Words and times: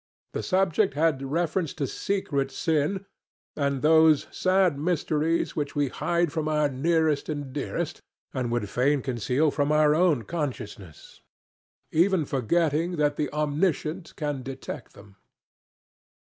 The 0.33 0.41
subject 0.41 0.95
had 0.95 1.21
reference 1.21 1.75
to 1.75 1.85
secret 1.85 2.49
sin 2.49 3.05
and 3.55 3.83
those 3.83 4.25
sad 4.31 4.79
mysteries 4.79 5.55
which 5.55 5.75
we 5.75 5.89
hide 5.89 6.31
from 6.33 6.47
our 6.47 6.69
nearest 6.69 7.29
and 7.29 7.53
dearest, 7.53 8.01
and 8.33 8.51
would 8.51 8.67
fain 8.67 9.03
conceal 9.03 9.51
from 9.51 9.71
our 9.71 9.93
own 9.93 10.23
consciousness, 10.23 11.21
even 11.91 12.25
forgetting 12.25 12.95
that 12.95 13.15
the 13.15 13.29
Omniscient 13.31 14.15
can 14.15 14.41
detect 14.41 14.93
them. 14.93 15.17